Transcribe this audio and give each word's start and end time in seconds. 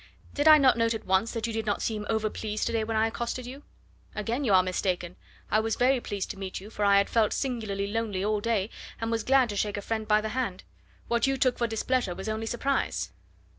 Did 0.33 0.47
I 0.47 0.57
not 0.57 0.79
note 0.79 0.95
at 0.95 1.05
once 1.05 1.31
that 1.33 1.45
you 1.45 1.53
did 1.53 1.67
not 1.67 1.79
seem 1.83 2.07
overpleased 2.09 2.65
to 2.65 2.71
day 2.71 2.83
when 2.83 2.97
I 2.97 3.05
accosted 3.05 3.45
you?" 3.45 3.61
"Again 4.15 4.43
you 4.43 4.51
are 4.51 4.63
mistaken. 4.63 5.15
I 5.51 5.59
was 5.59 5.75
very 5.75 6.01
pleased 6.01 6.31
to 6.31 6.39
meet 6.39 6.59
you, 6.59 6.71
for 6.71 6.83
I 6.83 6.97
had 6.97 7.07
felt 7.07 7.33
singularly 7.33 7.85
lonely 7.85 8.25
all 8.25 8.41
day, 8.41 8.71
and 8.99 9.11
was 9.11 9.23
glad 9.23 9.49
to 9.49 9.55
shake 9.55 9.77
a 9.77 9.81
friend 9.83 10.07
by 10.07 10.19
the 10.19 10.29
hand. 10.29 10.63
What 11.07 11.27
you 11.27 11.37
took 11.37 11.59
for 11.59 11.67
displeasure 11.67 12.15
was 12.15 12.27
only 12.29 12.47
surprise." 12.47 13.11